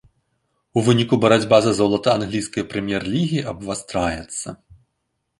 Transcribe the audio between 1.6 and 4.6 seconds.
за золата англійскай прэм'ер-лігі абвастраецца.